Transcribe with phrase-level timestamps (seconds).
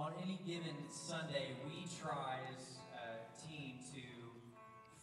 [0.00, 4.00] on any given Sunday, we try as a team to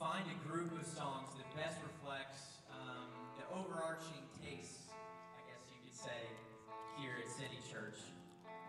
[0.01, 3.05] find a group of songs that best reflects um,
[3.37, 4.89] the overarching taste,
[5.37, 6.17] I guess you could say,
[6.97, 8.01] here at City Church.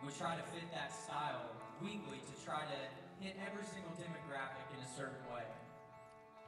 [0.05, 1.49] We try to fit that style
[1.81, 2.81] weekly to try to
[3.25, 5.49] hit every single demographic in a certain way.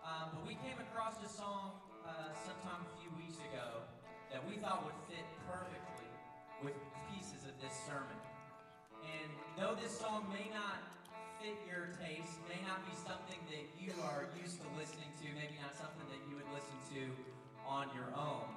[0.05, 3.81] Um, but we came across a song uh, sometime a few weeks ago
[4.29, 6.13] that we thought would fit perfectly
[6.61, 6.77] with
[7.09, 8.21] pieces of this sermon.
[9.61, 10.81] Know this song may not
[11.37, 15.61] fit your taste, may not be something that you are used to listening to, maybe
[15.61, 17.05] not something that you would listen to
[17.69, 18.49] on your own,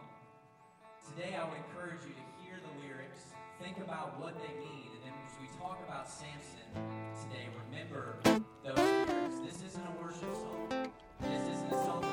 [1.11, 5.03] today I would encourage you to hear the lyrics, think about what they mean, and
[5.03, 6.71] then as we talk about Samson
[7.19, 8.15] today, remember
[8.63, 9.43] those lyrics.
[9.43, 10.87] This isn't a worship song.
[11.19, 12.12] This isn't a song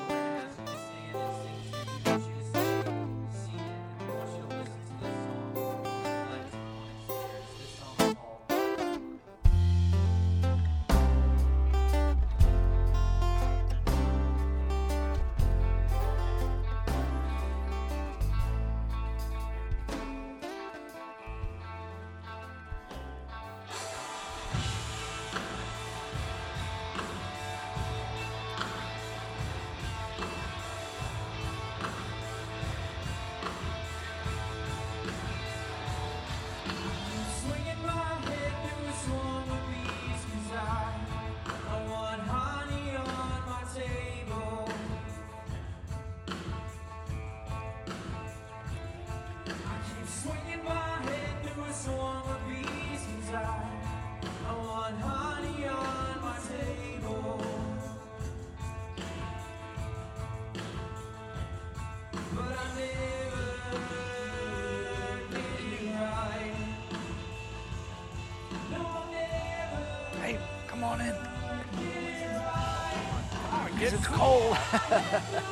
[74.02, 74.56] cold.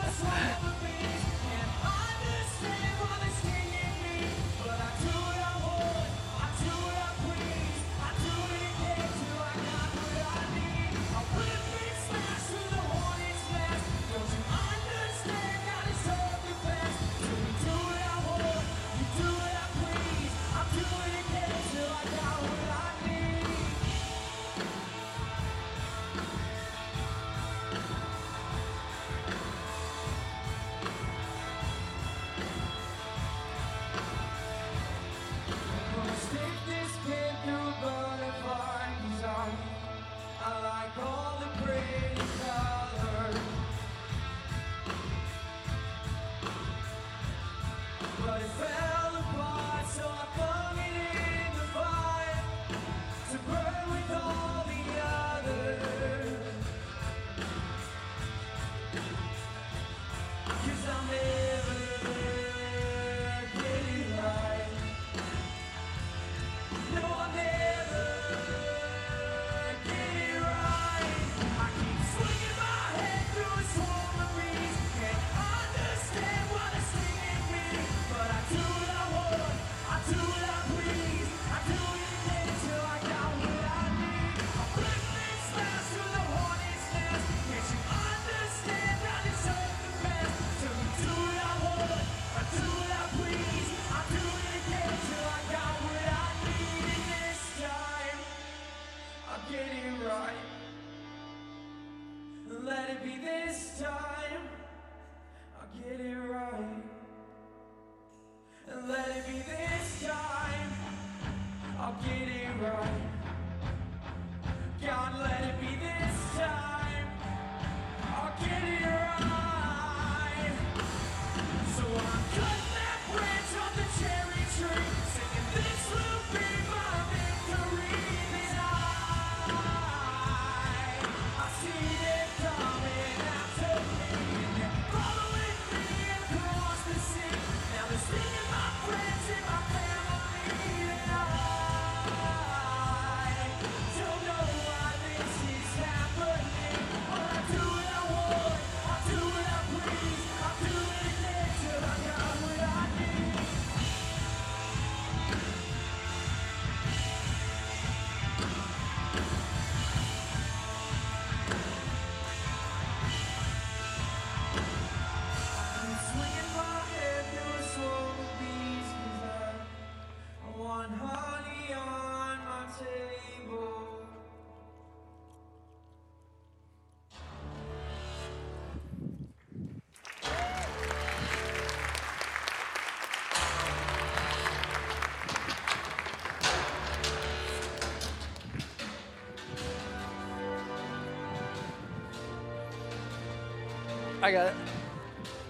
[194.28, 194.54] I got it.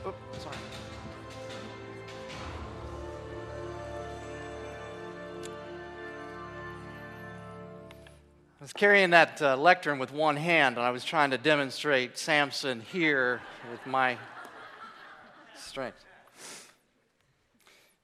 [0.06, 0.56] Oh, sorry.
[8.60, 12.19] I was carrying that uh, lectern with one hand, and I was trying to demonstrate
[12.19, 13.40] Samson here
[13.72, 14.16] with my
[15.56, 16.04] strength.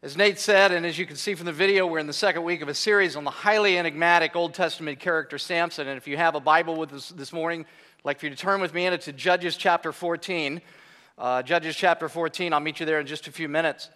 [0.03, 2.43] As Nate said, and as you can see from the video, we're in the second
[2.43, 5.87] week of a series on the highly enigmatic Old Testament character Samson.
[5.87, 7.65] And if you have a Bible with us this morning,
[8.05, 10.61] like for you to turn with me into Judges chapter 14.
[11.17, 13.89] Uh, Judges chapter 14, I'll meet you there in just a few minutes.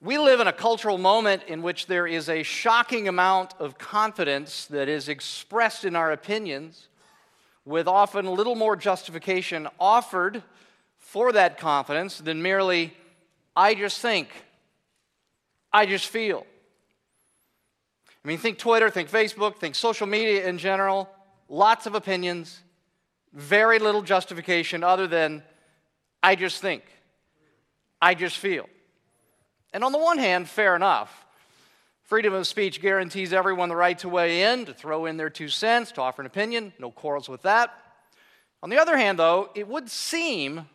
[0.00, 4.64] We live in a cultural moment in which there is a shocking amount of confidence
[4.68, 6.88] that is expressed in our opinions,
[7.66, 10.42] with often little more justification offered
[10.96, 12.94] for that confidence than merely,
[13.54, 14.30] I just think,
[15.70, 16.46] I just feel.
[18.24, 21.10] I mean, think Twitter, think Facebook, think social media in general,
[21.50, 22.62] lots of opinions,
[23.32, 25.42] very little justification other than,
[26.22, 26.82] I just think,
[28.00, 28.68] I just feel.
[29.72, 31.26] And on the one hand, fair enough.
[32.02, 35.48] Freedom of speech guarantees everyone the right to weigh in, to throw in their two
[35.48, 36.72] cents, to offer an opinion.
[36.78, 37.72] No quarrels with that.
[38.62, 40.66] On the other hand, though, it would seem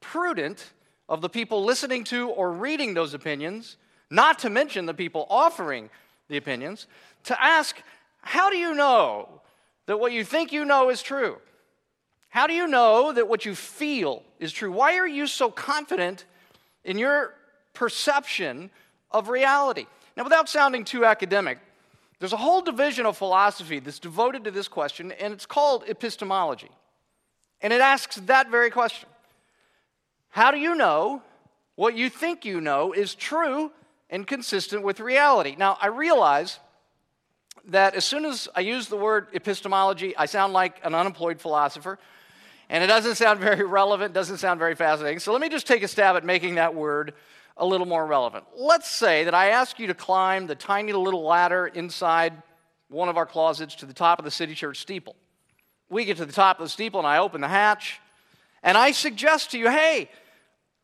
[0.00, 0.72] prudent
[1.08, 3.76] of the people listening to or reading those opinions,
[4.10, 5.90] not to mention the people offering
[6.28, 6.86] the opinions,
[7.24, 7.76] to ask
[8.22, 9.40] how do you know
[9.86, 11.38] that what you think you know is true?
[12.28, 14.70] How do you know that what you feel is true?
[14.70, 16.24] Why are you so confident
[16.84, 17.34] in your
[17.78, 18.70] perception
[19.12, 19.86] of reality.
[20.16, 21.58] Now, without sounding too academic,
[22.18, 26.70] there's a whole division of philosophy that's devoted to this question, and it's called epistemology.
[27.60, 29.08] And it asks that very question
[30.30, 31.22] How do you know
[31.76, 33.70] what you think you know is true
[34.10, 35.54] and consistent with reality?
[35.56, 36.58] Now, I realize
[37.66, 41.98] that as soon as I use the word epistemology, I sound like an unemployed philosopher.
[42.68, 45.18] And it doesn't sound very relevant, doesn't sound very fascinating.
[45.20, 47.14] So let me just take a stab at making that word
[47.56, 48.44] a little more relevant.
[48.56, 52.42] Let's say that I ask you to climb the tiny little ladder inside
[52.88, 55.16] one of our closets to the top of the city church steeple.
[55.90, 58.00] We get to the top of the steeple and I open the hatch
[58.62, 60.10] and I suggest to you, hey,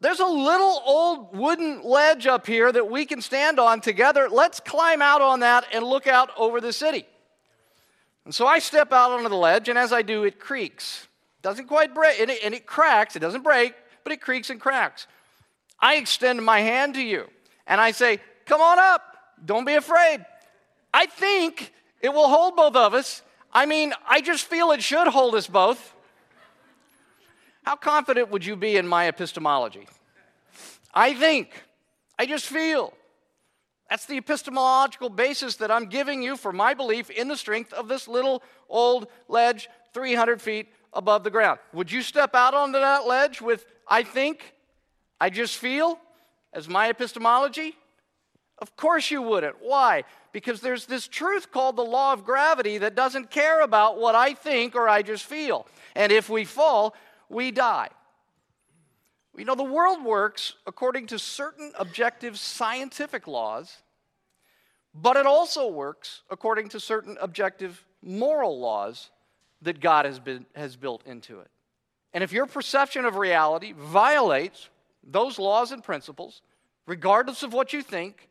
[0.00, 4.28] there's a little old wooden ledge up here that we can stand on together.
[4.31, 7.06] Let's climb out on that and look out over the city.
[8.25, 11.08] And so I step out onto the ledge, and as I do, it creaks.
[11.44, 13.17] Doesn't quite break, and it, and it cracks.
[13.17, 15.06] It doesn't break, but it creaks and cracks.
[15.79, 17.29] I extend my hand to you
[17.67, 19.02] and I say, Come on up.
[19.44, 20.25] Don't be afraid.
[20.94, 21.70] I think
[22.00, 23.20] it will hold both of us.
[23.52, 25.94] I mean, I just feel it should hold us both.
[27.62, 29.87] How confident would you be in my epistemology?
[30.94, 31.62] I think.
[32.19, 32.94] I just feel.
[33.91, 37.87] That's the epistemological basis that I'm giving you for my belief in the strength of
[37.88, 41.58] this little old ledge 300 feet above the ground.
[41.73, 44.55] Would you step out onto that ledge with, I think?
[45.20, 45.99] I just feel
[46.52, 47.75] as my epistemology?
[48.58, 49.56] Of course you wouldn't.
[49.61, 50.05] Why?
[50.32, 54.34] Because there's this truth called the law of gravity that doesn't care about what I
[54.34, 55.67] think or I just feel.
[55.94, 56.94] And if we fall,
[57.29, 57.89] we die.
[59.34, 63.79] We know the world works according to certain objective scientific laws,
[64.94, 69.10] but it also works according to certain objective moral laws
[69.65, 71.49] that God has, been, has built into it.
[72.13, 74.69] And if your perception of reality violates
[75.03, 76.43] those laws and principles,
[76.87, 78.29] regardless of what you think,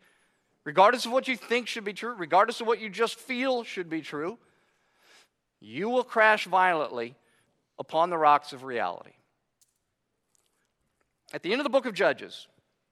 [0.64, 3.90] regardless of what you think should be true, regardless of what you just feel should
[3.90, 4.38] be true,
[5.60, 7.16] you will crash violently
[7.78, 9.14] upon the rocks of reality.
[11.34, 12.48] At the end of the book of Judges,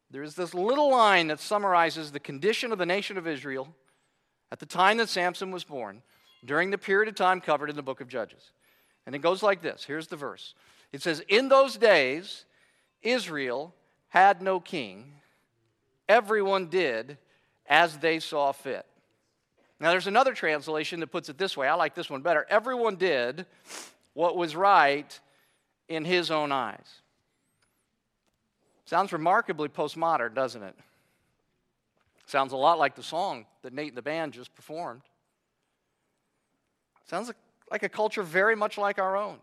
[0.09, 3.73] there is this little line that summarizes the condition of the nation of Israel
[4.51, 6.01] at the time that Samson was born,
[6.43, 8.51] during the period of time covered in the book of Judges.
[9.05, 10.53] And it goes like this here's the verse
[10.91, 12.45] it says, In those days,
[13.01, 13.73] Israel
[14.09, 15.13] had no king,
[16.09, 17.17] everyone did
[17.65, 18.85] as they saw fit.
[19.79, 21.67] Now, there's another translation that puts it this way.
[21.67, 22.45] I like this one better.
[22.49, 23.47] Everyone did
[24.13, 25.19] what was right
[25.87, 27.01] in his own eyes.
[28.85, 30.75] Sounds remarkably postmodern, doesn't it?
[32.27, 35.01] Sounds a lot like the song that Nate and the band just performed.
[37.11, 37.29] Sounds
[37.69, 39.35] like a culture very much like our own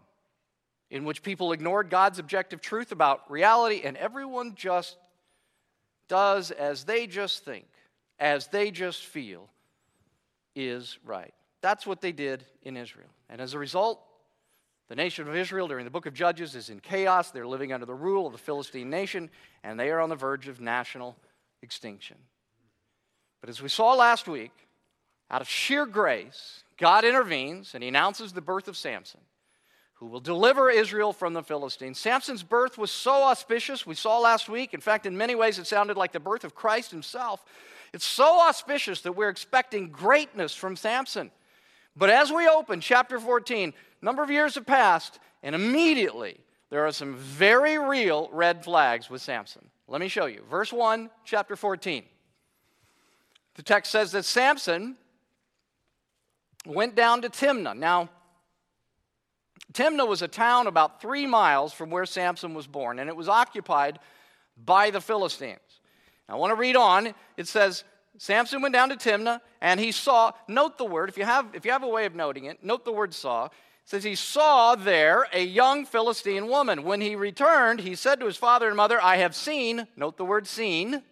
[0.91, 4.97] in which people ignored God's objective truth about reality, and everyone just
[6.09, 7.67] does as they just think,
[8.19, 9.51] as they just feel
[10.57, 11.35] is right.
[11.61, 13.11] That's what they did in Israel.
[13.29, 14.01] And as a result,
[14.89, 17.33] the nation of Israel during the book of Judges is in chaos.
[17.33, 19.29] They're living under the rule of the Philistine nation,
[19.63, 21.19] and they are on the verge of national
[21.61, 22.17] extinction.
[23.43, 24.53] But as we saw last week,
[25.31, 29.21] out of sheer grace, God intervenes and he announces the birth of Samson
[29.99, 31.99] who will deliver Israel from the Philistines.
[31.99, 34.73] Samson's birth was so auspicious, we saw last week.
[34.73, 37.45] In fact, in many ways, it sounded like the birth of Christ himself.
[37.93, 41.33] It's so auspicious that we're expecting greatness from Samson.
[41.97, 46.39] But as we open chapter 14, a number of years have passed, and immediately
[46.71, 49.69] there are some very real red flags with Samson.
[49.89, 50.45] Let me show you.
[50.49, 52.05] Verse 1, chapter 14.
[53.57, 54.97] The text says that Samson
[56.69, 57.77] went down to Timnah.
[57.77, 58.11] Now,
[59.73, 63.29] Timnah was a town about three miles from where Samson was born, and it was
[63.29, 63.99] occupied
[64.65, 65.59] by the Philistines.
[66.29, 67.15] I want to read on.
[67.37, 67.85] It says,
[68.19, 71.65] Samson went down to Timnah, and he saw, note the word, if you have, if
[71.65, 73.47] you have a way of noting it, note the word saw.
[73.47, 73.53] It
[73.85, 76.83] says he saw there a young Philistine woman.
[76.83, 80.25] When he returned, he said to his father and mother, I have seen, note the
[80.25, 81.03] word seen,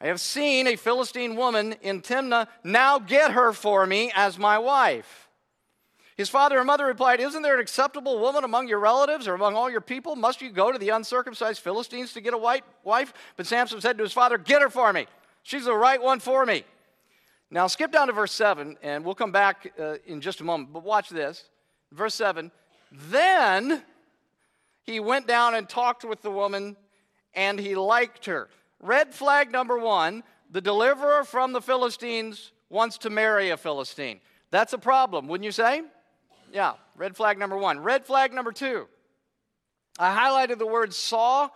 [0.00, 2.48] I have seen a Philistine woman in Timnah.
[2.64, 5.28] Now get her for me as my wife.
[6.16, 9.54] His father and mother replied, Isn't there an acceptable woman among your relatives or among
[9.54, 10.16] all your people?
[10.16, 13.12] Must you go to the uncircumcised Philistines to get a white wife?
[13.36, 15.06] But Samson said to his father, Get her for me.
[15.42, 16.64] She's the right one for me.
[17.50, 20.72] Now skip down to verse 7, and we'll come back uh, in just a moment.
[20.72, 21.44] But watch this.
[21.92, 22.50] Verse 7
[22.92, 23.82] Then
[24.82, 26.76] he went down and talked with the woman,
[27.34, 28.48] and he liked her.
[28.80, 34.20] Red flag number one the deliverer from the Philistines wants to marry a Philistine.
[34.50, 35.82] That's a problem, wouldn't you say?
[36.52, 37.78] Yeah, red flag number one.
[37.80, 38.88] Red flag number two.
[39.98, 41.50] I highlighted the words saw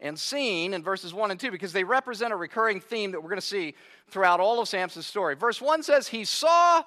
[0.00, 3.28] and seen in verses 1 and 2 because they represent a recurring theme that we're
[3.28, 3.74] going to see
[4.08, 5.36] throughout all of Samson's story.
[5.36, 6.82] Verse 1 says, He saw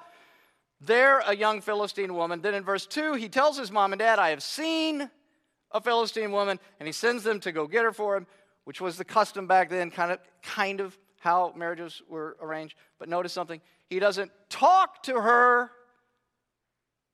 [0.82, 2.42] there a young Philistine woman.
[2.42, 5.10] Then in verse 2, he tells his mom and dad, I have seen
[5.72, 8.28] a Philistine woman, and he sends them to go get her for him,
[8.64, 12.76] which was the custom back then, kind of, kind of how marriages were arranged.
[13.00, 13.62] But notice something.
[13.90, 15.72] He doesn't talk to her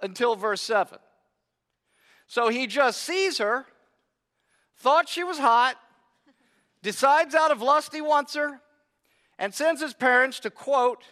[0.01, 0.97] until verse 7.
[2.27, 3.65] So he just sees her,
[4.77, 5.75] thought she was hot,
[6.83, 8.61] decides out of lust he wants her,
[9.37, 11.03] and sends his parents to quote,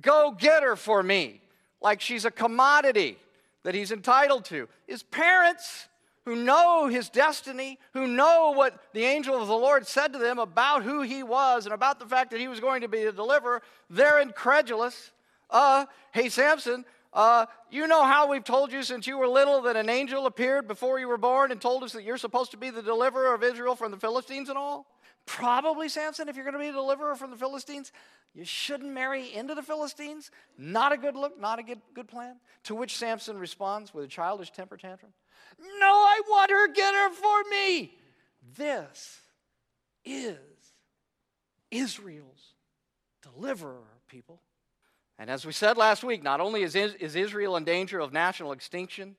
[0.00, 1.40] Go get her for me,
[1.80, 3.16] like she's a commodity
[3.62, 4.68] that he's entitled to.
[4.86, 5.88] His parents,
[6.26, 10.40] who know his destiny, who know what the angel of the Lord said to them
[10.40, 13.12] about who he was and about the fact that he was going to be a
[13.12, 15.12] deliverer, they're incredulous.
[15.48, 19.76] Uh, hey, Samson, uh, you know how we've told you since you were little that
[19.76, 22.70] an angel appeared before you were born and told us that you're supposed to be
[22.70, 24.84] the deliverer of Israel from the Philistines and all?
[25.26, 27.92] Probably, Samson, if you're going to be a deliverer from the Philistines,
[28.34, 30.32] you shouldn't marry into the Philistines.
[30.58, 32.36] Not a good look, not a good, good plan.
[32.64, 35.12] To which Samson responds with a childish temper tantrum
[35.58, 37.94] No, I want her, get her for me.
[38.56, 39.20] This
[40.04, 40.38] is
[41.70, 42.54] Israel's
[43.22, 44.40] deliverer, people.
[45.18, 48.52] And as we said last week, not only is, is Israel in danger of national
[48.52, 49.16] extinction,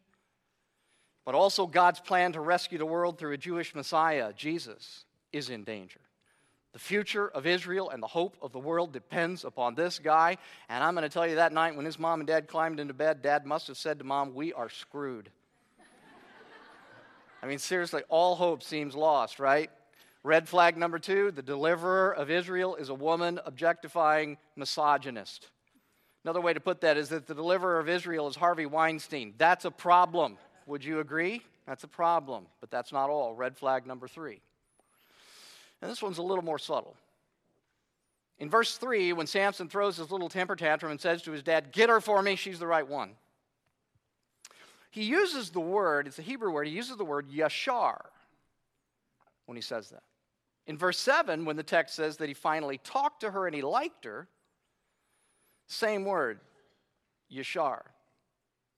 [1.25, 5.63] but also God's plan to rescue the world through a Jewish Messiah, Jesus, is in
[5.63, 6.00] danger.
[6.74, 10.38] The future of Israel and the hope of the world depends upon this guy.
[10.69, 12.93] And I'm going to tell you that night when his mom and dad climbed into
[12.93, 15.31] bed, dad must have said to mom, We are screwed.
[17.41, 19.70] I mean, seriously, all hope seems lost, right?
[20.24, 25.50] Red flag number two the deliverer of Israel is a woman objectifying misogynist.
[26.24, 29.34] Another way to put that is that the deliverer of Israel is Harvey Weinstein.
[29.38, 30.38] That's a problem.
[30.65, 31.41] Would you agree?
[31.65, 33.34] That's a problem, but that's not all.
[33.34, 34.41] Red flag number three.
[35.82, 36.96] And this one's a little more subtle.
[38.39, 41.72] In verse 3, when Samson throws his little temper tantrum and says to his dad,
[41.72, 43.12] Get her for me, she's the right one,
[44.89, 47.98] he uses the word, it's a Hebrew word, he uses the word yashar
[49.46, 50.03] when he says that.
[50.65, 53.62] In verse 7, when the text says that he finally talked to her and he
[53.62, 54.27] liked her,
[55.67, 56.39] same word,
[57.32, 57.82] Yashar.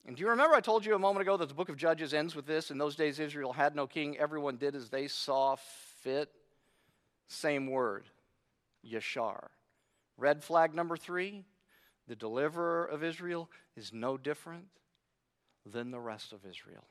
[0.05, 2.13] And do you remember I told you a moment ago that the book of Judges
[2.13, 2.71] ends with this?
[2.71, 4.17] In those days, Israel had no king.
[4.17, 5.55] Everyone did as they saw
[6.01, 6.29] fit.
[7.27, 8.05] Same word,
[8.85, 9.49] Yashar.
[10.17, 11.43] Red flag number three
[12.07, 14.65] the deliverer of Israel is no different
[15.65, 16.85] than the rest of Israel.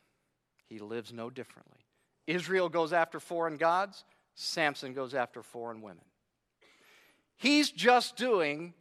[0.67, 1.79] He lives no differently.
[2.27, 6.05] Israel goes after foreign gods, Samson goes after foreign women.
[7.37, 8.75] He's just doing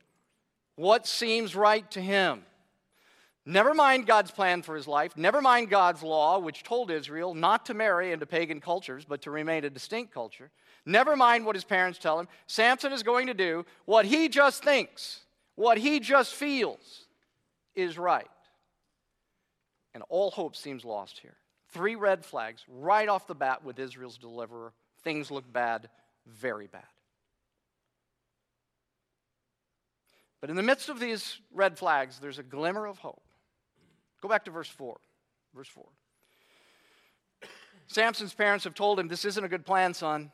[0.76, 2.44] what seems right to him.
[3.46, 5.16] Never mind God's plan for his life.
[5.16, 9.32] Never mind God's law, which told Israel not to marry into pagan cultures, but to
[9.32, 10.52] remain a distinct culture.
[10.86, 12.28] Never mind what his parents tell him.
[12.48, 15.22] Samson is going to do what he just thinks,
[15.56, 17.06] what he just feels
[17.74, 18.28] is right.
[19.98, 21.34] And all hope seems lost here.
[21.70, 24.72] Three red flags right off the bat with Israel's deliverer.
[25.04, 25.90] Things look bad,
[26.28, 26.86] very bad.
[30.40, 33.24] But in the midst of these red flags, there's a glimmer of hope.
[34.22, 34.98] Go back to verse 4.
[35.56, 35.84] Verse 4.
[37.88, 40.32] Samson's parents have told him, This isn't a good plan, son.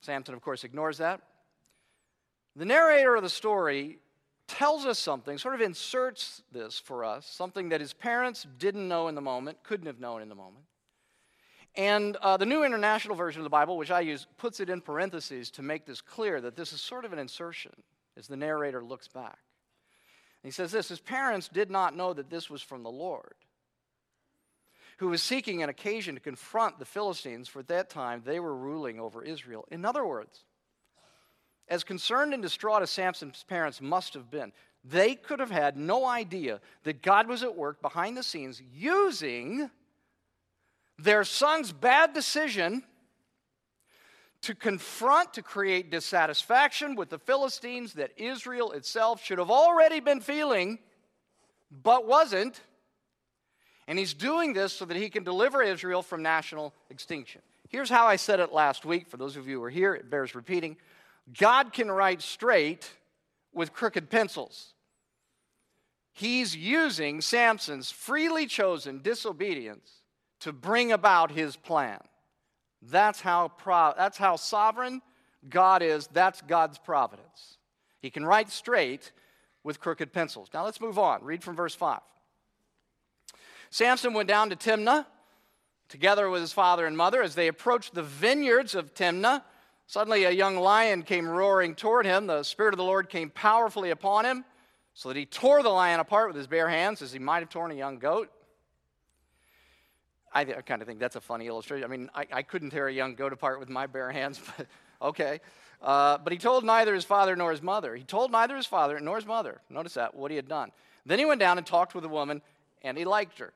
[0.00, 1.20] Samson, of course, ignores that.
[2.56, 3.98] The narrator of the story
[4.48, 9.06] tells us something, sort of inserts this for us, something that his parents didn't know
[9.06, 10.64] in the moment, couldn't have known in the moment.
[11.76, 14.80] And uh, the New International Version of the Bible, which I use, puts it in
[14.80, 17.72] parentheses to make this clear that this is sort of an insertion
[18.16, 19.38] as the narrator looks back.
[20.42, 23.34] And he says this His parents did not know that this was from the Lord,
[24.96, 28.56] who was seeking an occasion to confront the Philistines, for at that time they were
[28.56, 29.66] ruling over Israel.
[29.70, 30.44] In other words,
[31.68, 34.52] as concerned and distraught as Samson's parents must have been,
[34.84, 39.70] they could have had no idea that God was at work behind the scenes using
[40.98, 42.82] their son's bad decision
[44.42, 50.20] to confront, to create dissatisfaction with the Philistines that Israel itself should have already been
[50.20, 50.78] feeling,
[51.70, 52.60] but wasn't.
[53.88, 57.42] And he's doing this so that he can deliver Israel from national extinction.
[57.68, 59.08] Here's how I said it last week.
[59.08, 60.76] For those of you who are here, it bears repeating.
[61.36, 62.90] God can write straight
[63.52, 64.74] with crooked pencils.
[66.12, 69.90] He's using Samson's freely chosen disobedience
[70.40, 72.00] to bring about his plan.
[72.82, 75.02] That's how, pro- that's how sovereign
[75.48, 76.08] God is.
[76.08, 77.58] That's God's providence.
[78.00, 79.12] He can write straight
[79.64, 80.48] with crooked pencils.
[80.54, 81.22] Now let's move on.
[81.24, 82.00] Read from verse 5.
[83.70, 85.06] Samson went down to Timnah
[85.88, 87.22] together with his father and mother.
[87.22, 89.42] As they approached the vineyards of Timnah,
[89.88, 92.28] suddenly a young lion came roaring toward him.
[92.28, 94.44] The Spirit of the Lord came powerfully upon him,
[94.94, 97.48] so that he tore the lion apart with his bare hands, as he might have
[97.48, 98.30] torn a young goat.
[100.32, 101.84] I, I kind of think that's a funny illustration.
[101.84, 104.66] I mean, I, I, couldn't tear a young goat apart with my bare hands, but
[105.00, 105.40] okay.
[105.80, 107.96] Uh, but he told neither his father nor his mother.
[107.96, 110.70] He told neither his father nor his mother, notice that, what he had done.
[111.06, 112.42] Then he went down and talked with the woman,
[112.82, 113.54] and he liked her.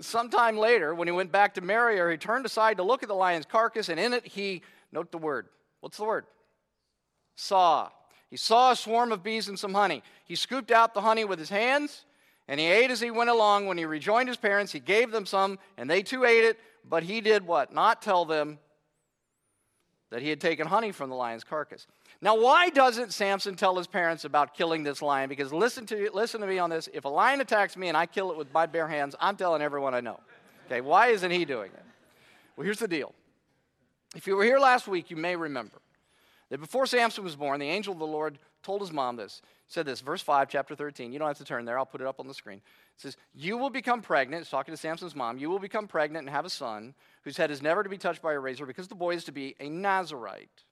[0.00, 3.08] Sometime later, when he went back to marry her, he turned aside to look at
[3.08, 5.48] the lion's carcass, and in it he, note the word.
[5.86, 6.24] What's the word?
[7.36, 7.90] Saw.
[8.28, 10.02] He saw a swarm of bees and some honey.
[10.24, 12.04] He scooped out the honey with his hands
[12.48, 13.66] and he ate as he went along.
[13.66, 16.58] When he rejoined his parents, he gave them some, and they too ate it.
[16.84, 17.72] But he did what?
[17.72, 18.58] Not tell them
[20.10, 21.86] that he had taken honey from the lion's carcass.
[22.20, 25.28] Now, why doesn't Samson tell his parents about killing this lion?
[25.28, 26.88] Because listen to, listen to me on this.
[26.92, 29.62] If a lion attacks me and I kill it with my bare hands, I'm telling
[29.62, 30.18] everyone I know.
[30.66, 31.84] Okay, why isn't he doing it?
[32.56, 33.14] Well, here's the deal.
[34.16, 35.76] If you were here last week, you may remember
[36.48, 39.84] that before Samson was born, the angel of the Lord told his mom this said
[39.84, 41.12] this, verse 5, chapter 13.
[41.12, 42.58] You don't have to turn there, I'll put it up on the screen.
[42.58, 46.26] It says, You will become pregnant, it's talking to Samson's mom, you will become pregnant
[46.26, 48.88] and have a son whose head is never to be touched by a razor because
[48.88, 50.64] the boy is to be a Nazarite,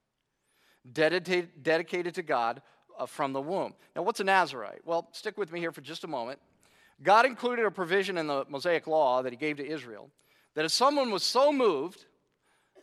[0.91, 2.63] dedicated, dedicated to God
[2.99, 3.75] uh, from the womb.
[3.95, 4.81] Now, what's a Nazarite?
[4.87, 6.39] Well, stick with me here for just a moment.
[7.03, 10.09] God included a provision in the Mosaic law that he gave to Israel
[10.55, 12.07] that if someone was so moved,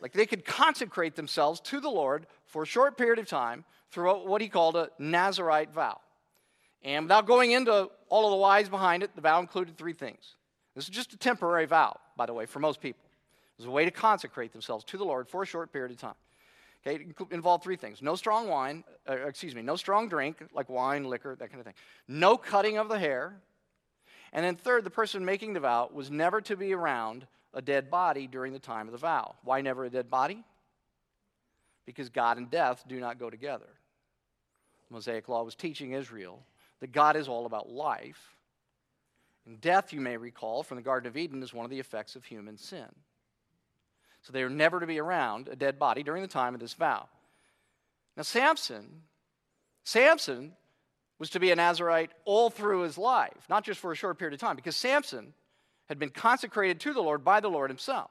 [0.02, 4.12] like they could consecrate themselves to the Lord for a short period of time through
[4.26, 6.00] what he called a Nazarite vow.
[6.82, 10.34] And without going into all of the whys behind it, the vow included three things.
[10.74, 13.04] This is just a temporary vow, by the way, for most people.
[13.04, 15.98] It was a way to consecrate themselves to the Lord for a short period of
[15.98, 16.14] time.
[16.84, 20.68] Okay, it involved three things no strong wine, uh, excuse me, no strong drink like
[20.68, 21.74] wine, liquor, that kind of thing.
[22.08, 23.40] No cutting of the hair.
[24.32, 27.90] And then, third, the person making the vow was never to be around a dead
[27.90, 29.34] body during the time of the vow.
[29.44, 30.42] Why never a dead body?
[31.86, 33.68] Because God and death do not go together.
[34.88, 36.42] The Mosaic law was teaching Israel
[36.80, 38.36] that God is all about life.
[39.46, 42.14] And death, you may recall, from the Garden of Eden is one of the effects
[42.14, 42.86] of human sin.
[44.22, 46.74] So they are never to be around a dead body during the time of this
[46.74, 47.08] vow.
[48.16, 49.02] Now, Samson,
[49.84, 50.52] Samson
[51.18, 54.34] was to be a Nazarite all through his life, not just for a short period
[54.34, 55.34] of time, because Samson
[55.92, 58.10] had been consecrated to the Lord by the Lord himself.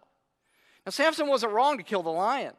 [0.86, 2.54] Now, Samson wasn't wrong to kill the lion,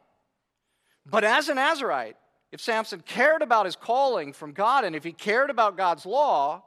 [1.06, 2.16] but as a Nazarite,
[2.52, 6.62] if Samson cared about his calling from God and if he cared about God's law,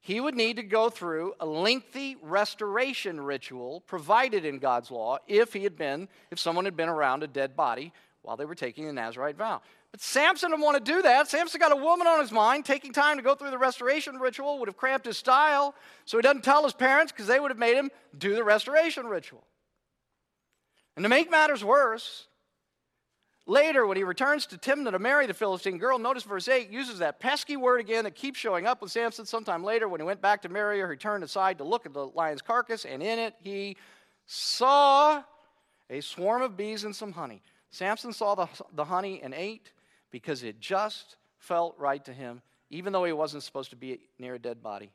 [0.00, 5.52] he would need to go through a lengthy restoration ritual provided in God's law if
[5.54, 8.86] he had been, if someone had been around a dead body while they were taking
[8.86, 9.62] the Nazarite vow.
[9.94, 11.28] But Samson didn't want to do that.
[11.28, 12.64] Samson got a woman on his mind.
[12.64, 15.72] Taking time to go through the restoration ritual would have cramped his style,
[16.04, 19.06] so he doesn't tell his parents because they would have made him do the restoration
[19.06, 19.44] ritual.
[20.96, 22.26] And to make matters worse,
[23.46, 26.98] Later, when he returns to Timnah to marry the Philistine girl, notice verse 8 uses
[27.00, 29.26] that pesky word again that keeps showing up with Samson.
[29.26, 31.92] Sometime later, when he went back to marry her, he turned aside to look at
[31.92, 33.76] the lion's carcass, and in it he
[34.26, 35.22] saw
[35.90, 37.42] a swarm of bees and some honey.
[37.70, 39.70] Samson saw the, the honey and ate
[40.14, 44.36] because it just felt right to him, even though he wasn't supposed to be near
[44.36, 44.92] a dead body.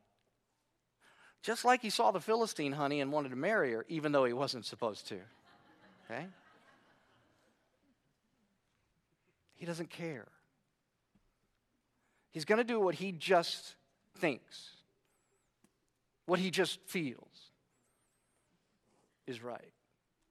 [1.42, 4.32] Just like he saw the Philistine honey and wanted to marry her, even though he
[4.32, 5.20] wasn't supposed to.
[6.10, 6.26] Okay?
[9.58, 10.30] He doesn't care.
[12.32, 13.76] He's going to do what he just
[14.20, 14.70] thinks,
[16.28, 17.52] what he just feels
[19.28, 19.74] is right.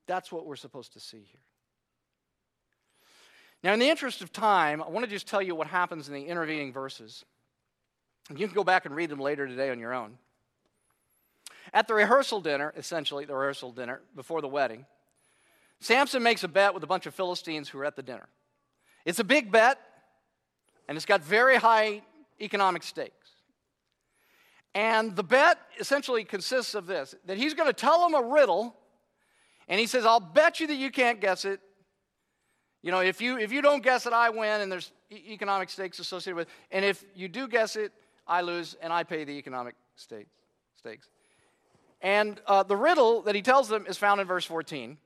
[0.07, 1.48] That's what we're supposed to see here.
[3.63, 6.15] Now, in the interest of time, I want to just tell you what happens in
[6.15, 7.25] the intervening verses.
[8.31, 10.19] You can go back and read them later today on your own.
[11.73, 14.87] At the rehearsal dinner, essentially, the rehearsal dinner before the wedding,
[15.81, 18.29] Samson makes a bet with a bunch of Philistines who are at the dinner.
[19.05, 19.79] It's a big bet,
[20.89, 22.03] and it's got very high
[22.41, 23.31] economic stakes.
[24.75, 28.77] And the bet essentially consists of this that he's going to tell them a riddle,
[29.67, 31.61] and he says, I'll bet you that you can't guess it.
[32.83, 35.99] You know, if you, if you don't guess it, I win, and there's economic stakes
[35.99, 36.49] associated with.
[36.71, 37.93] And if you do guess it,
[38.27, 40.31] I lose, and I pay the economic stakes.
[40.77, 41.09] stakes.
[42.01, 44.97] And uh, the riddle that he tells them is found in verse 14.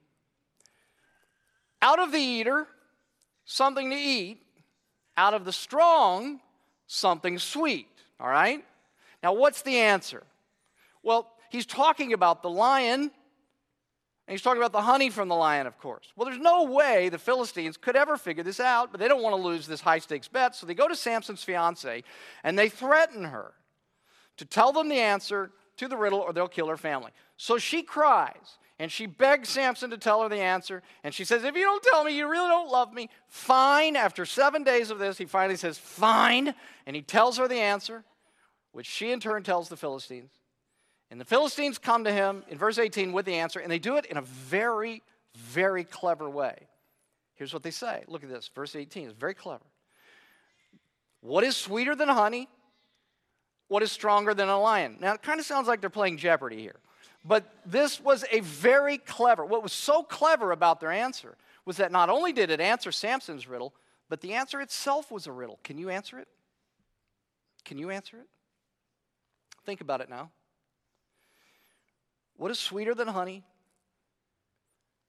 [1.81, 2.67] Out of the eater,
[3.45, 4.43] something to eat,
[5.17, 6.41] out of the strong,
[6.87, 7.89] something sweet.
[8.21, 8.65] All right?
[9.23, 10.25] Now, what's the answer?
[11.03, 13.11] Well, he's talking about the lion,
[14.33, 16.11] and he's talking about the honey from the lion, of course.
[16.17, 19.37] Well, there's no way the Philistines could ever figure this out, but they don't want
[19.37, 22.03] to lose this high stakes bet, so they go to Samson's fiance
[22.43, 23.53] and they threaten her
[24.39, 27.11] to tell them the answer to the riddle or they'll kill her family.
[27.37, 30.83] So she cries and she begs Samson to tell her the answer.
[31.05, 33.11] And she says, If you don't tell me, you really don't love me.
[33.29, 33.97] Fine.
[33.97, 36.55] After seven days of this, he finally says, Fine.
[36.87, 38.03] And he tells her the answer,
[38.71, 40.31] which she in turn tells the Philistines.
[41.13, 43.97] And the Philistines come to him in verse 18 with the answer, and they do
[43.99, 45.03] it in a very,
[45.37, 46.69] very clever way.
[47.35, 48.03] Here's what they say.
[48.09, 48.51] Look at this.
[48.55, 49.67] Verse 18 is very clever.
[51.21, 52.49] What is sweeter than honey?
[53.69, 54.97] What is stronger than a lion?
[55.01, 56.77] Now, it kind of sounds like they're playing Jeopardy here.
[57.27, 61.93] But this was a very clever, what was so clever about their answer was that
[61.93, 63.75] not only did it answer Samson's riddle,
[64.09, 65.59] but the answer itself was a riddle.
[65.63, 66.29] Can you answer it?
[67.67, 68.29] Can you answer it?
[69.67, 70.31] Think about it now.
[72.43, 73.45] What is sweeter than honey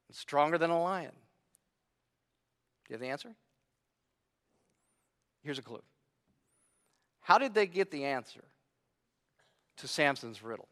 [0.08, 1.10] and stronger than a lion?
[1.10, 3.34] Do you have the answer?
[5.42, 5.82] Here's a clue.
[7.22, 8.44] How did they get the answer
[9.78, 10.68] to Samson's riddle?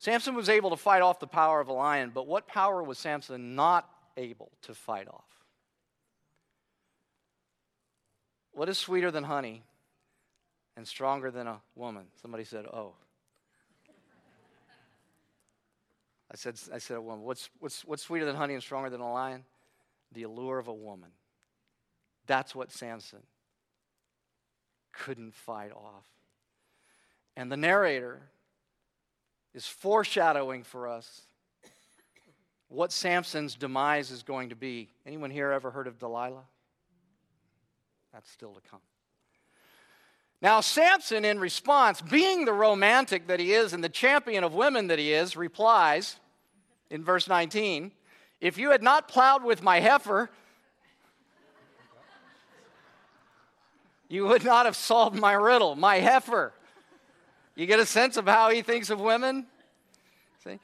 [0.00, 2.98] Samson was able to fight off the power of a lion, but what power was
[2.98, 5.22] Samson not able to fight off?
[8.50, 9.62] What is sweeter than honey
[10.76, 12.06] and stronger than a woman?
[12.20, 12.94] Somebody said, Oh.
[16.30, 17.24] I said, I said woman.
[17.24, 19.44] What's, what's, what's sweeter than honey and stronger than a lion?
[20.12, 21.10] The allure of a woman.
[22.26, 23.22] That's what Samson
[24.92, 26.06] couldn't fight off.
[27.36, 28.20] And the narrator
[29.54, 31.22] is foreshadowing for us
[32.68, 34.88] what Samson's demise is going to be.
[35.06, 36.44] Anyone here ever heard of Delilah?
[38.12, 38.80] That's still to come.
[40.40, 44.86] Now, Samson, in response, being the romantic that he is and the champion of women
[44.86, 46.16] that he is, replies
[46.90, 47.90] in verse 19
[48.40, 50.30] If you had not plowed with my heifer,
[54.08, 56.52] you would not have solved my riddle, my heifer.
[57.56, 59.46] You get a sense of how he thinks of women?
[60.44, 60.60] See?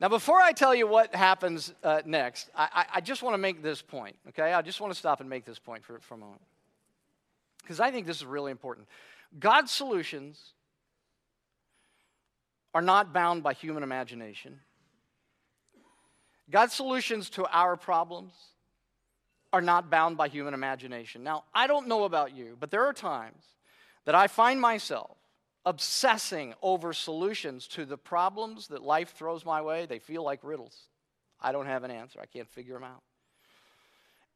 [0.00, 3.38] Now, before I tell you what happens uh, next, I, I, I just want to
[3.38, 4.52] make this point, okay?
[4.52, 6.40] I just want to stop and make this point for, for a moment.
[7.62, 8.88] Because I think this is really important.
[9.38, 10.52] God's solutions
[12.74, 14.60] are not bound by human imagination.
[16.50, 18.32] God's solutions to our problems
[19.52, 21.22] are not bound by human imagination.
[21.22, 23.44] Now, I don't know about you, but there are times
[24.04, 25.16] that I find myself
[25.64, 29.86] obsessing over solutions to the problems that life throws my way.
[29.86, 30.88] They feel like riddles.
[31.40, 33.02] I don't have an answer, I can't figure them out.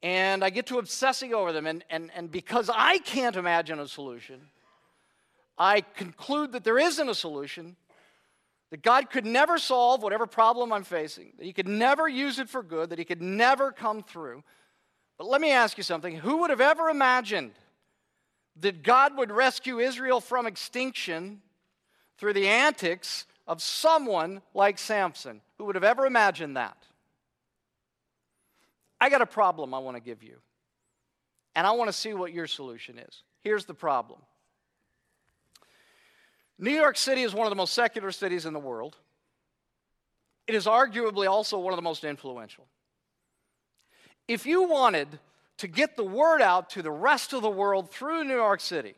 [0.02, 3.88] And I get to obsessing over them, and, and, and because I can't imagine a
[3.88, 4.40] solution,
[5.58, 7.76] I conclude that there isn't a solution,
[8.70, 12.48] that God could never solve whatever problem I'm facing, that He could never use it
[12.48, 14.44] for good, that He could never come through.
[15.18, 17.52] But let me ask you something who would have ever imagined
[18.60, 21.40] that God would rescue Israel from extinction
[22.18, 25.40] through the antics of someone like Samson.
[25.58, 26.85] Who would have ever imagined that?
[29.00, 30.38] I got a problem I want to give you,
[31.54, 33.22] and I want to see what your solution is.
[33.42, 34.20] Here's the problem
[36.58, 38.96] New York City is one of the most secular cities in the world.
[40.46, 42.66] It is arguably also one of the most influential.
[44.28, 45.18] If you wanted
[45.58, 48.94] to get the word out to the rest of the world through New York City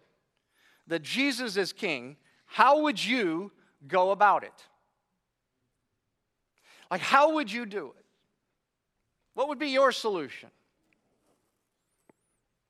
[0.87, 3.53] that Jesus is king, how would you
[3.87, 4.53] go about it?
[6.91, 8.05] Like, how would you do it?
[9.39, 10.49] What would be your solution?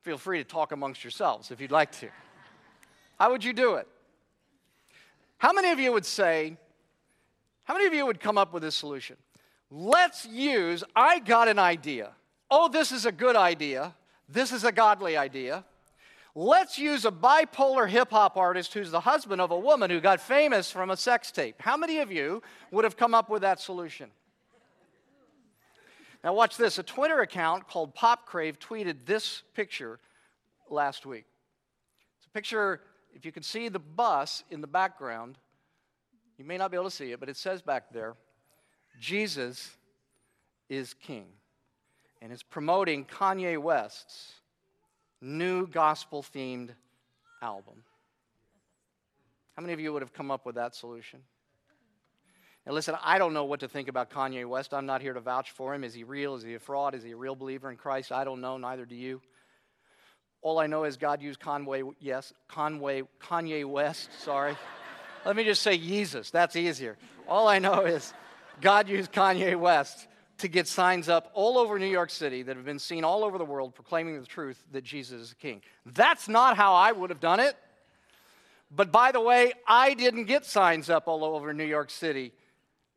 [0.03, 2.11] Feel free to talk amongst yourselves if you'd like to.
[3.19, 3.89] How would you do it?
[5.39, 6.59] How many of you would say,
[7.65, 9.17] how many of you would come up with this solution?
[9.71, 12.11] Let's use, I got an idea.
[12.51, 13.95] Oh, this is a good idea.
[14.29, 15.65] This is a godly idea.
[16.35, 20.21] Let's use a bipolar hip hop artist who's the husband of a woman who got
[20.21, 21.63] famous from a sex tape.
[21.63, 24.11] How many of you would have come up with that solution?
[26.25, 26.79] Now, watch this.
[26.79, 30.01] A Twitter account called PopCrave tweeted this picture
[30.69, 31.25] last week.
[32.19, 32.81] It's a picture,
[33.15, 35.39] if you can see the bus in the background,
[36.37, 38.15] you may not be able to see it, but it says back there,
[39.01, 39.77] Jesus
[40.69, 41.27] is King.
[42.21, 44.33] And it's promoting Kanye West's
[45.21, 46.71] new gospel themed
[47.43, 47.85] album.
[49.55, 51.21] How many of you would have come up with that solution?
[52.69, 54.75] And listen, I don't know what to think about Kanye West.
[54.75, 55.85] I'm not here to vouch for him.
[55.85, 56.35] Is he real?
[56.35, 56.95] Is he a fraud?
[56.95, 58.13] Is he a real believer in Christ?
[58.13, 59.23] I don't know, neither do you.
[60.43, 64.55] All I know is God used Conway, yes, Conway, Kanye West, sorry.
[65.25, 66.99] Let me just say Jesus, that's easier.
[67.27, 68.13] All I know is
[68.61, 72.67] God used Kanye West to get signs up all over New York City that have
[72.67, 75.63] been seen all over the world proclaiming the truth that Jesus is king.
[75.87, 77.57] That's not how I would have done it.
[78.71, 82.35] But by the way, I didn't get signs up all over New York City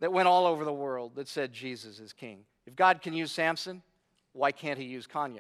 [0.02, 2.40] that went all over the world that said Jesus is king.
[2.66, 3.82] If God can use Samson,
[4.34, 5.40] why can't he use Kanye?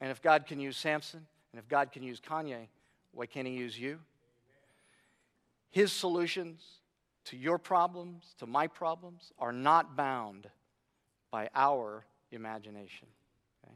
[0.00, 2.68] And if God can use Samson, and if God can use Kanye,
[3.12, 3.98] why can't he use you?
[5.70, 6.62] His solutions
[7.26, 10.48] to your problems, to my problems, are not bound
[11.30, 13.08] by our imagination.
[13.64, 13.74] Okay?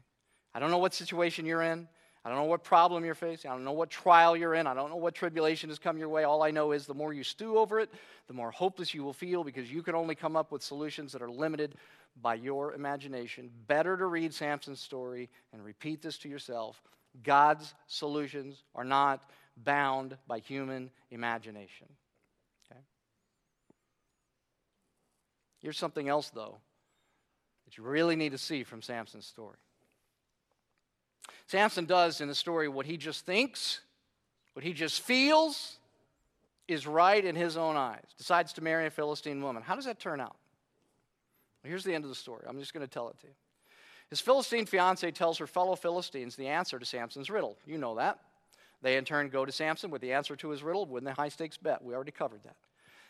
[0.53, 1.87] I don't know what situation you're in.
[2.25, 3.49] I don't know what problem you're facing.
[3.49, 4.67] I don't know what trial you're in.
[4.67, 6.23] I don't know what tribulation has come your way.
[6.23, 7.89] All I know is the more you stew over it,
[8.27, 11.21] the more hopeless you will feel because you can only come up with solutions that
[11.21, 11.75] are limited
[12.21, 13.49] by your imagination.
[13.67, 16.81] Better to read Samson's story and repeat this to yourself.
[17.23, 19.23] God's solutions are not
[19.55, 21.87] bound by human imagination.
[22.69, 22.79] Okay?
[25.59, 26.57] Here's something else, though,
[27.65, 29.57] that you really need to see from Samson's story.
[31.47, 33.81] Samson does in the story what he just thinks,
[34.53, 35.77] what he just feels
[36.67, 38.03] is right in his own eyes.
[38.17, 39.63] Decides to marry a Philistine woman.
[39.63, 40.35] How does that turn out?
[41.63, 42.43] Well, here's the end of the story.
[42.47, 43.33] I'm just going to tell it to you.
[44.09, 47.57] His Philistine fiancee tells her fellow Philistines the answer to Samson's riddle.
[47.65, 48.19] You know that.
[48.81, 51.29] They in turn go to Samson with the answer to his riddle, win the high
[51.29, 51.83] stakes bet.
[51.83, 52.55] We already covered that.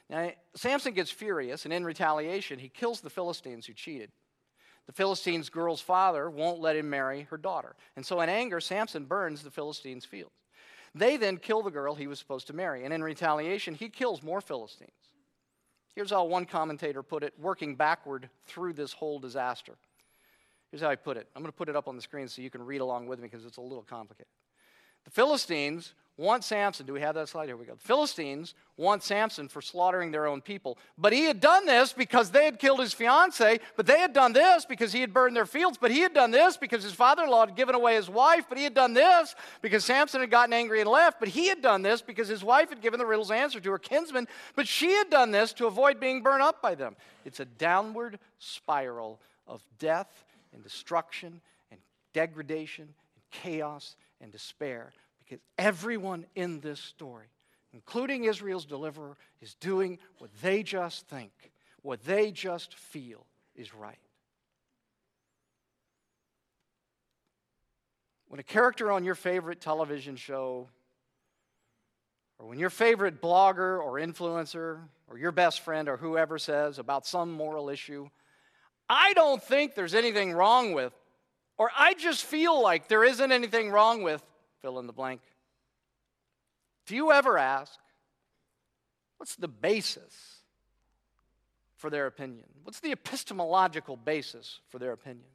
[0.10, 4.12] Now, Samson gets furious, and in retaliation, he kills the Philistines who cheated.
[4.88, 7.76] The Philistines' girl's father won't let him marry her daughter.
[7.96, 10.34] And so, in anger, Samson burns the Philistines' fields.
[10.96, 12.86] They then kill the girl he was supposed to marry.
[12.86, 14.92] And in retaliation, he kills more Philistines.
[15.94, 19.74] Here's how one commentator put it, working backward through this whole disaster.
[20.72, 21.28] Here's how I put it.
[21.36, 23.20] I'm going to put it up on the screen so you can read along with
[23.20, 24.28] me because it's a little complicated.
[25.06, 26.86] The Philistines want Samson.
[26.86, 27.48] Do we have that slide?
[27.48, 27.76] Here we go.
[27.76, 30.78] The Philistines want Samson for slaughtering their own people.
[30.98, 33.60] But he had done this because they had killed his fiancee.
[33.76, 35.78] But they had done this because he had burned their fields.
[35.80, 38.46] But he had done this because his father in law had given away his wife.
[38.50, 41.20] But he had done this because Samson had gotten angry and left.
[41.20, 43.80] But he had done this because his wife had given the riddle's answer to her
[43.80, 44.28] kinsman.
[44.56, 46.96] But she had done this to avoid being burned up by them.
[47.26, 51.80] It's a downward spiral of death and destruction and
[52.14, 57.28] degradation and chaos and despair because everyone in this story,
[57.74, 61.32] including Israel's deliverer, is doing what they just think,
[61.82, 63.26] what they just feel
[63.56, 63.98] is right.
[68.30, 70.68] When a character on your favorite television show,
[72.40, 77.08] or when your favorite blogger or influencer, or your best friend, or whoever says about
[77.08, 78.10] some moral issue,
[78.90, 80.94] I don't think there's anything wrong with,
[81.58, 84.24] or I just feel like there isn't anything wrong with
[84.62, 85.22] fill in the blank.
[86.86, 87.78] Do you ever ask,
[89.18, 90.38] what's the basis
[91.76, 92.46] for their opinion?
[92.64, 95.28] What's the epistemological basis for their opinion?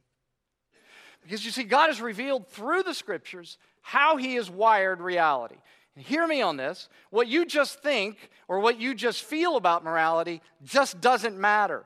[1.23, 5.55] Because you see, God has revealed through the scriptures how He has wired reality.
[5.95, 9.83] And hear me on this what you just think or what you just feel about
[9.83, 11.85] morality just doesn't matter.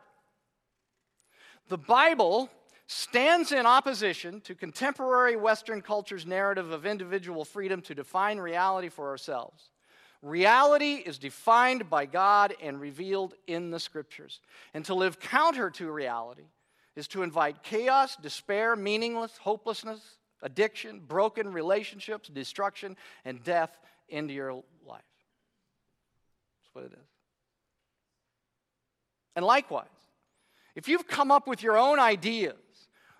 [1.69, 2.50] The Bible
[2.88, 9.10] stands in opposition to contemporary Western culture's narrative of individual freedom to define reality for
[9.10, 9.69] ourselves.
[10.21, 14.39] Reality is defined by God and revealed in the scriptures.
[14.73, 16.45] And to live counter to reality
[16.95, 20.02] is to invite chaos, despair, meaningless, hopelessness,
[20.41, 22.95] addiction, broken relationships, destruction,
[23.26, 23.78] and death
[24.10, 25.04] into your life.
[26.63, 27.08] That's what it is.
[29.36, 29.86] And likewise,
[30.76, 32.56] if you've come up with your own ideas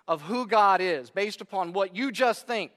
[0.08, 2.72] of who God is based upon what you just think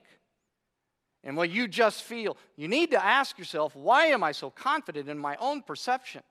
[1.24, 5.08] and what you just feel, you need to ask yourself, why am I so confident
[5.08, 6.24] in my own perception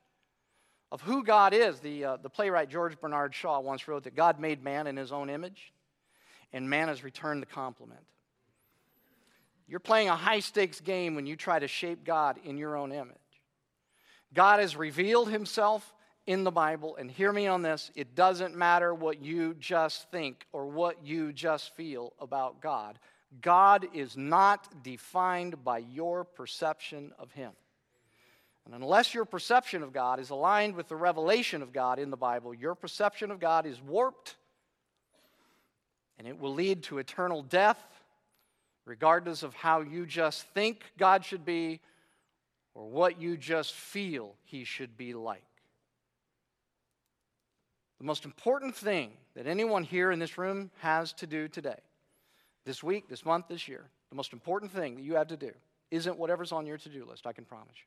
[0.92, 1.80] of who God is?
[1.80, 5.10] The, uh, the playwright George Bernard Shaw once wrote that God made man in his
[5.10, 5.72] own image,
[6.52, 8.02] and man has returned the compliment.
[9.66, 12.92] You're playing a high stakes game when you try to shape God in your own
[12.92, 13.16] image.
[14.34, 15.94] God has revealed himself
[16.30, 20.46] in the Bible, and hear me on this it doesn't matter what you just think
[20.52, 23.00] or what you just feel about God.
[23.42, 27.50] God is not defined by your perception of Him.
[28.64, 32.16] And unless your perception of God is aligned with the revelation of God in the
[32.16, 34.36] Bible, your perception of God is warped
[36.16, 37.82] and it will lead to eternal death,
[38.84, 41.80] regardless of how you just think God should be
[42.74, 45.42] or what you just feel He should be like.
[48.00, 51.78] The most important thing that anyone here in this room has to do today,
[52.64, 55.52] this week, this month, this year, the most important thing that you have to do
[55.90, 57.84] isn't whatever's on your to do list, I can promise you.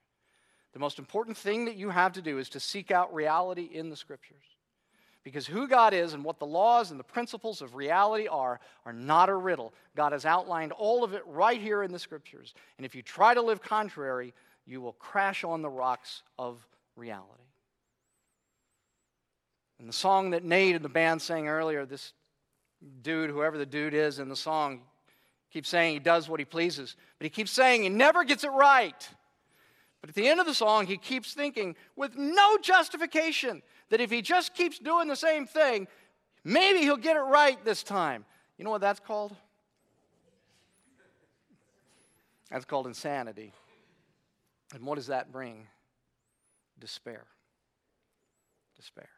[0.73, 3.89] The most important thing that you have to do is to seek out reality in
[3.89, 4.43] the scriptures.
[5.23, 8.93] Because who God is and what the laws and the principles of reality are, are
[8.93, 9.73] not a riddle.
[9.95, 12.53] God has outlined all of it right here in the scriptures.
[12.77, 14.33] And if you try to live contrary,
[14.65, 17.42] you will crash on the rocks of reality.
[19.83, 22.13] And the song that Nate and the band sang earlier, this
[23.01, 24.83] dude, whoever the dude is in the song,
[25.51, 28.51] keeps saying he does what he pleases, but he keeps saying he never gets it
[28.51, 29.09] right.
[29.99, 34.09] But at the end of the song, he keeps thinking, with no justification, that if
[34.09, 35.89] he just keeps doing the same thing,
[36.45, 38.23] maybe he'll get it right this time.
[38.57, 39.35] You know what that's called?
[42.49, 43.51] That's called insanity.
[44.73, 45.67] And what does that bring?
[46.79, 47.25] Despair.
[48.77, 49.09] Despair.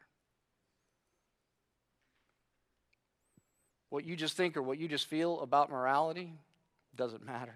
[3.90, 6.32] What you just think or what you just feel about morality
[6.96, 7.54] doesn't matter.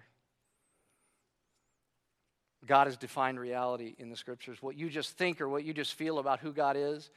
[2.65, 4.61] God has defined reality in the scriptures.
[4.61, 7.09] What you just think or what you just feel about who God is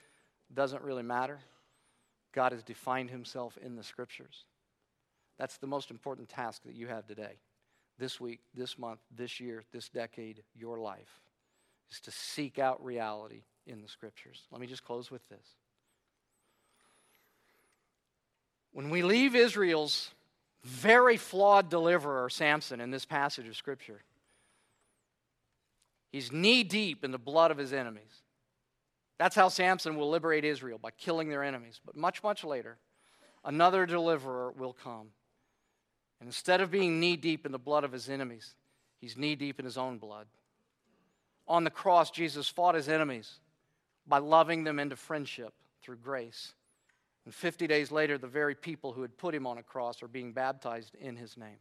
[0.52, 1.38] doesn't really matter.
[2.32, 4.44] God has defined himself in the scriptures.
[5.38, 7.38] That's the most important task that you have today,
[7.98, 11.20] this week, this month, this year, this decade, your life,
[11.90, 14.42] is to seek out reality in the scriptures.
[14.50, 15.46] Let me just close with this.
[18.74, 20.10] When we leave Israel's
[20.64, 24.02] very flawed deliverer, Samson, in this passage of Scripture,
[26.10, 28.22] he's knee deep in the blood of his enemies.
[29.16, 31.80] That's how Samson will liberate Israel, by killing their enemies.
[31.86, 32.78] But much, much later,
[33.44, 35.10] another deliverer will come.
[36.18, 38.56] And instead of being knee deep in the blood of his enemies,
[39.00, 40.26] he's knee deep in his own blood.
[41.46, 43.38] On the cross, Jesus fought his enemies
[44.04, 46.54] by loving them into friendship through grace.
[47.24, 50.08] And 50 days later, the very people who had put him on a cross are
[50.08, 51.58] being baptized in his name.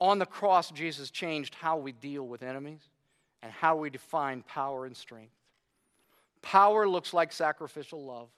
[0.00, 2.82] On the cross, Jesus changed how we deal with enemies
[3.42, 5.34] and how we define power and strength.
[6.42, 8.28] Power looks like sacrificial love,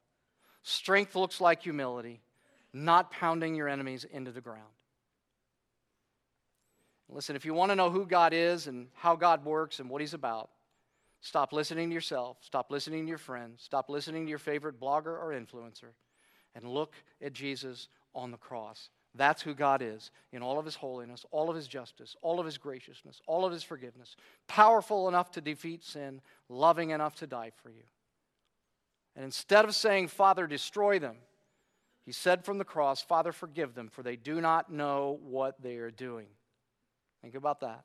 [0.63, 2.21] strength looks like humility,
[2.73, 4.63] not pounding your enemies into the ground.
[7.11, 10.01] Listen, if you want to know who God is and how God works and what
[10.01, 10.51] He's about,
[11.21, 12.39] Stop listening to yourself.
[12.41, 13.63] Stop listening to your friends.
[13.63, 15.93] Stop listening to your favorite blogger or influencer.
[16.55, 18.91] And look at Jesus on the cross.
[19.15, 22.47] That's who God is in all of his holiness, all of his justice, all of
[22.47, 24.17] his graciousness, all of his forgiveness.
[24.47, 27.83] Powerful enough to defeat sin, loving enough to die for you.
[29.17, 31.17] And instead of saying, Father, destroy them,
[32.05, 35.77] he said from the cross, Father, forgive them, for they do not know what they
[35.77, 36.27] are doing.
[37.21, 37.85] Think about that.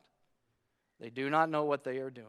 [1.00, 2.28] They do not know what they are doing.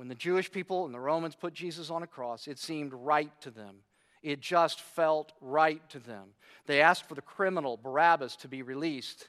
[0.00, 3.30] When the Jewish people and the Romans put Jesus on a cross, it seemed right
[3.42, 3.82] to them.
[4.22, 6.28] It just felt right to them.
[6.64, 9.28] They asked for the criminal, Barabbas, to be released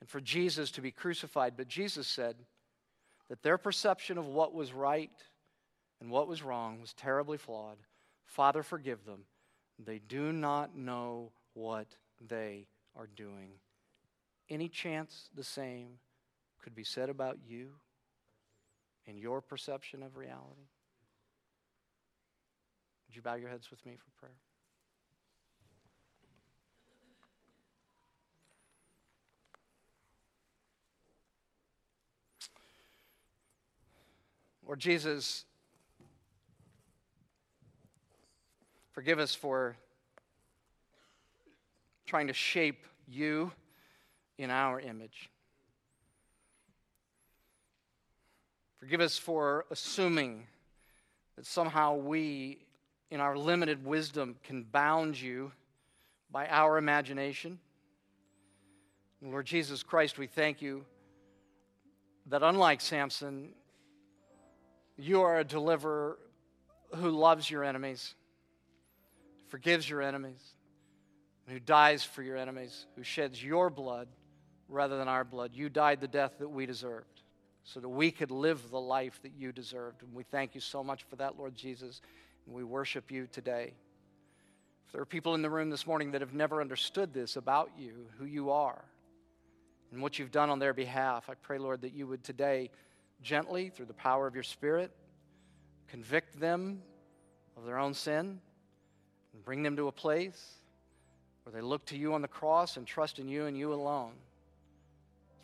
[0.00, 1.52] and for Jesus to be crucified.
[1.54, 2.36] But Jesus said
[3.28, 5.10] that their perception of what was right
[6.00, 7.76] and what was wrong was terribly flawed.
[8.24, 9.26] Father, forgive them.
[9.78, 11.88] They do not know what
[12.26, 13.50] they are doing.
[14.48, 15.98] Any chance the same
[16.62, 17.72] could be said about you?
[19.06, 20.68] In your perception of reality?
[23.06, 24.34] Would you bow your heads with me for prayer?
[34.66, 35.44] Lord Jesus,
[38.90, 39.76] forgive us for
[42.04, 43.52] trying to shape you
[44.38, 45.30] in our image.
[48.86, 50.46] Forgive us for assuming
[51.34, 52.60] that somehow we,
[53.10, 55.50] in our limited wisdom, can bound you
[56.30, 57.58] by our imagination.
[59.20, 60.84] Lord Jesus Christ, we thank you
[62.26, 63.48] that unlike Samson,
[64.96, 66.16] you are a deliverer
[66.94, 68.14] who loves your enemies,
[69.48, 70.54] forgives your enemies,
[71.44, 74.06] and who dies for your enemies, who sheds your blood
[74.68, 75.50] rather than our blood.
[75.54, 77.15] You died the death that we deserved
[77.66, 80.02] so that we could live the life that you deserved.
[80.02, 82.00] And we thank you so much for that, Lord Jesus.
[82.46, 83.74] And we worship you today.
[84.86, 87.72] If there are people in the room this morning that have never understood this about
[87.76, 88.84] you, who you are,
[89.90, 92.70] and what you've done on their behalf, I pray, Lord, that you would today
[93.20, 94.92] gently, through the power of your Spirit,
[95.88, 96.80] convict them
[97.56, 98.38] of their own sin
[99.32, 100.54] and bring them to a place
[101.42, 104.12] where they look to you on the cross and trust in you and you alone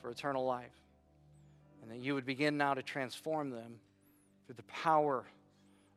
[0.01, 0.82] for eternal life.
[1.83, 3.75] And that you would begin now to transform them
[4.47, 5.25] through the power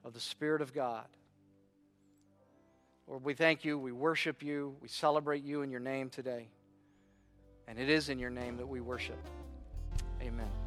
[0.03, 1.05] of the Spirit of God.
[3.07, 6.47] Lord, we thank you, we worship you, we celebrate you in your name today.
[7.67, 9.19] And it is in your name that we worship.
[10.21, 10.64] Amen.